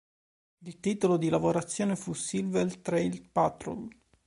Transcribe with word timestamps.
Il 0.65 0.79
titolo 0.79 1.15
di 1.15 1.29
lavorazione 1.29 1.95
fu 1.95 2.13
"Silver 2.15 2.77
Trail 2.77 3.29
Patrol". 3.29 3.87